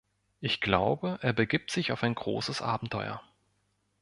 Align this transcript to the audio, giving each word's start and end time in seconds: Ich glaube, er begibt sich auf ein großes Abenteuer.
Ich 0.39 0.61
glaube, 0.61 1.19
er 1.21 1.31
begibt 1.31 1.69
sich 1.69 1.91
auf 1.91 2.01
ein 2.01 2.15
großes 2.15 2.63
Abenteuer. 2.63 3.21